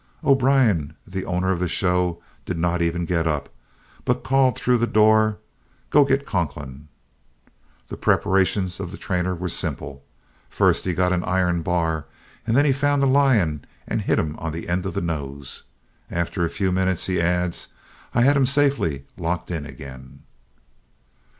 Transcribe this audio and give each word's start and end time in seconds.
O'Brien, 0.23 0.95
the 1.05 1.25
owner 1.27 1.51
of 1.51 1.59
the 1.59 1.67
show, 1.67 2.23
did 2.43 2.57
not 2.57 2.81
even 2.81 3.05
get 3.05 3.27
up, 3.27 3.49
but 4.03 4.23
called 4.23 4.55
through 4.57 4.79
the 4.79 4.87
door 4.87 5.37
"Go 5.91 6.05
git 6.05 6.25
Conklin!" 6.25 6.87
The 7.87 7.97
preparations 7.97 8.79
of 8.79 8.89
the 8.89 8.97
trainer 8.97 9.35
were 9.35 9.47
simple. 9.47 10.03
First 10.49 10.85
he 10.85 10.95
got 10.95 11.13
an 11.13 11.23
iron 11.23 11.61
bar 11.61 12.05
and 12.47 12.57
then 12.57 12.65
he 12.65 12.71
found 12.71 13.03
the 13.03 13.05
lion 13.05 13.63
and 13.87 14.01
hit 14.01 14.17
him 14.17 14.35
on 14.39 14.53
the 14.53 14.67
end 14.67 14.87
of 14.87 14.95
the 14.95 15.01
nose. 15.01 15.65
"After 16.09 16.43
a 16.43 16.49
few 16.49 16.71
minutes," 16.71 17.05
he 17.05 17.21
adds, 17.21 17.67
"I 18.15 18.21
had 18.23 18.35
him 18.35 18.47
safely 18.47 19.05
locked 19.17 19.51
in 19.51 19.67
again." 19.67 20.23